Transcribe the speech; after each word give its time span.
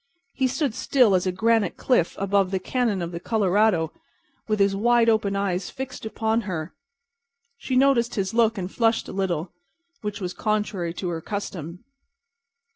He 0.33 0.47
stood 0.47 0.73
still 0.73 1.13
as 1.13 1.27
a 1.27 1.31
granite 1.31 1.77
cliff 1.77 2.15
above 2.17 2.49
the 2.49 2.59
cañon 2.59 3.03
of 3.03 3.11
the 3.11 3.19
Colorado, 3.19 3.93
with 4.47 4.57
his 4.59 4.75
wide 4.75 5.09
open 5.09 5.35
eyes 5.35 5.69
fixed 5.69 6.07
upon 6.07 6.41
her. 6.41 6.73
She 7.55 7.75
noticed 7.75 8.15
his 8.15 8.33
look 8.33 8.57
and 8.57 8.71
flushed 8.71 9.07
a 9.07 9.11
little, 9.13 9.51
which 10.01 10.19
was 10.19 10.33
contrary 10.33 10.95
to 10.95 11.09
her 11.09 11.21
custom. 11.21 11.83